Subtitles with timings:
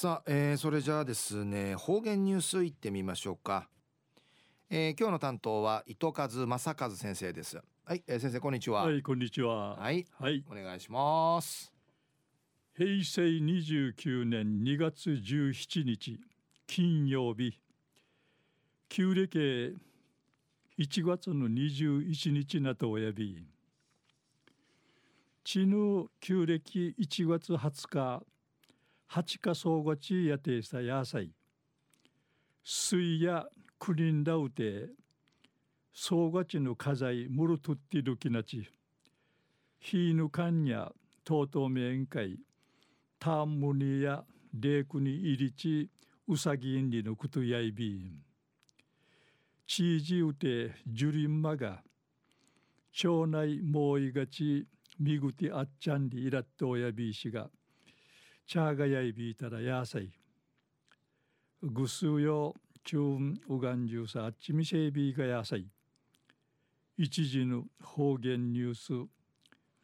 [0.00, 3.68] さあ、えー、それじゃあですね方言ニュースいってみましょうか、
[4.70, 7.60] えー、今日の担当は糸数正和先生です。
[7.84, 8.84] はい、えー、先生こんにちは。
[8.84, 9.76] はいこんにちは。
[9.76, 11.70] はい、はい、お願いします。
[12.74, 16.18] 平成29年2月17日
[16.66, 17.60] 金曜日。
[18.88, 19.76] 旧暦
[20.78, 23.44] 1月の21日なとおやび
[25.44, 28.22] 地の旧暦1月20日
[29.12, 31.32] 八日総合地やてさやさい。
[32.62, 33.44] 水や
[33.76, 34.86] クリンダウテ
[35.92, 38.68] 総合地の家財ムルトッティルキナチ
[39.80, 40.92] ヒーヌカンニャ
[41.24, 42.38] とうとうめんかい
[43.18, 44.22] タームニや
[44.54, 45.90] レークに入りち
[46.28, 48.12] うさぎんりのくとやいびん。
[49.66, 51.82] チージウテジュリンマが
[52.92, 54.68] 町内もういがち
[55.00, 57.50] みぐてあっちゃんりいらっとおやびいしが
[58.50, 60.10] チャーガヤイビータラヤーサイ。
[61.62, 62.52] グスーヨ
[62.84, 65.68] チューンウガンジューサアッチミシェイビーガヤーサイ。
[66.98, 69.08] 一時の方言ニュース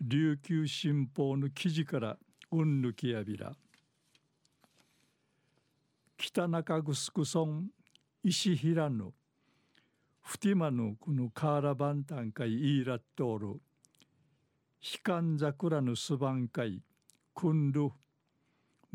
[0.00, 2.16] 琉球新報の記事から
[2.50, 3.52] うんぬきやびら。
[6.18, 7.68] 北中グスクソン
[8.24, 9.12] 石平の
[10.22, 13.60] フティマのこのカーラバンタンカイイーラットール。
[14.80, 16.82] ヒカンザクラのスバンカイ
[17.32, 17.92] クンル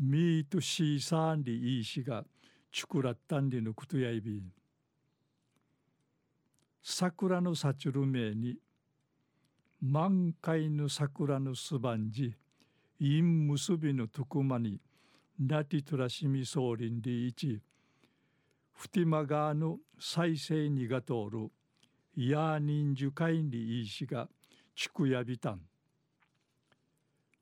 [0.04, 2.24] ミートシーサンリイーシが
[2.72, 4.42] チュクラッタンリのクトヤイビ
[6.82, 8.56] 桜のサチュルメに
[9.80, 12.34] 満開の桜のすばんじ
[12.98, 14.80] 陰結びのとくまに
[15.38, 17.60] ナティトラシミソーリンリイチ
[18.72, 21.48] フティマガーの再生にが通る
[22.16, 24.28] ヤーニンジュカインリイーシが
[24.74, 25.60] チクヤビタン。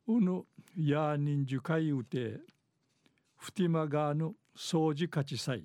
[0.09, 0.45] うぬ
[0.77, 2.41] や人樹海うて
[3.41, 5.65] フティマガーの掃除勝ち祭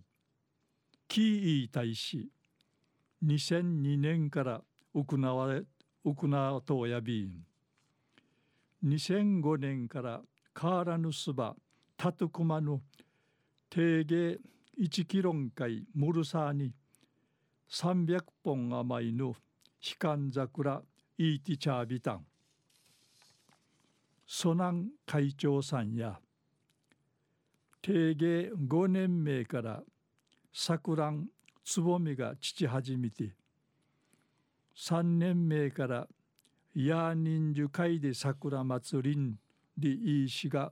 [1.10, 2.30] キーイ大使
[3.22, 4.62] 2002年から
[4.94, 5.64] 行われ
[6.06, 7.44] 行わとやびん。
[8.86, 10.22] 2005年から
[10.54, 11.54] カーラヌスバ
[11.98, 12.80] タトクマの
[13.70, 14.40] 定芸
[14.80, 16.72] 1キロン会ムルサーに
[17.70, 19.36] 300本余りの悲
[20.00, 20.82] 観桜
[21.18, 22.26] イーティチャービタン。
[24.26, 26.18] 蘇南会長さんや
[27.86, 29.84] 定芸5年目から
[30.52, 31.28] 桜ん
[31.64, 33.36] つぼみが父始めて
[34.76, 36.08] 3年目から
[36.74, 39.36] ヤーニンジュ会で桜祭りん
[39.78, 40.72] でいいしが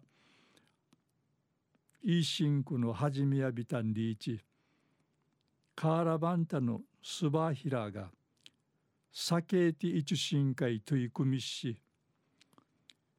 [2.04, 4.40] いいシンクの始めやびたんでいち
[5.76, 8.08] カーラバンタのスバヒラが
[9.12, 11.78] 酒ティ一深海取り組みし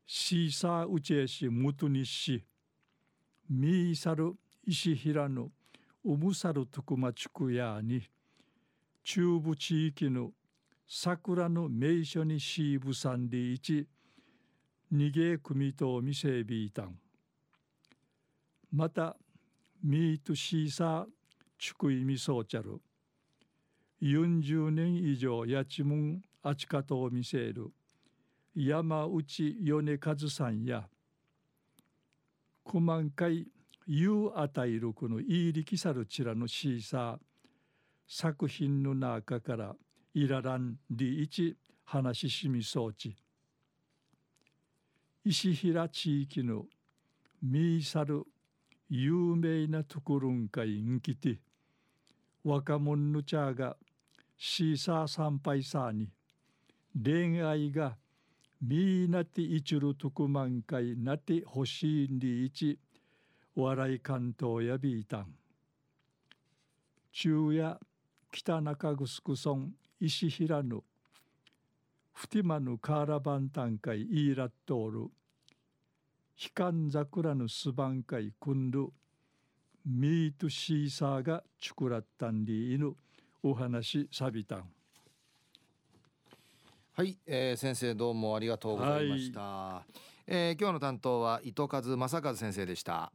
[0.04, 2.44] シーサーウチェシムトニシ
[3.50, 5.50] ミーサル石平の
[6.04, 8.02] ウムサルトクマチクヤーに
[9.02, 10.30] 中部地域の
[10.88, 13.86] 桜の名所にシーブサンディーチ
[14.92, 16.96] 逃げ組とミセビータン
[18.72, 19.16] また
[19.82, 21.04] ミートシーサー
[21.58, 22.80] チクイミソーチャル
[24.02, 27.70] 40年以上やちむんあちかとを見せる
[28.54, 30.88] 山内米和さんや
[32.64, 33.46] 九万回
[33.88, 37.18] うあたいるこのいい力さるちらのシーサー
[38.08, 39.76] 作品の中から
[40.14, 43.16] いららんりいち話ししみ装置。
[45.24, 46.64] 石平地域の
[47.42, 48.24] ミーサル
[48.88, 51.38] 有名なところんかいんきて
[52.42, 53.76] 若者のチャーが
[54.36, 56.08] シーサー参拝さに
[57.02, 57.96] 恋愛が
[58.66, 62.78] みなていちるとくまんかいなてほしいんりいち
[63.54, 65.26] 笑い関東やびいたん。
[67.12, 67.78] 中夜
[68.32, 69.68] 北中城村
[70.00, 70.82] 石平の
[72.14, 75.10] ふてまぬカーラバンタン会イーラットール悲
[76.54, 78.88] 観桜のすばん会くんる。
[79.84, 82.96] ミートシーサーがちくらったんりいぬ。
[83.42, 84.64] お話さびたん。
[86.96, 89.92] はい、えー、先生どうもありがとうございました、はい、
[90.28, 93.10] えー、今日の担当は糸数正和先生でした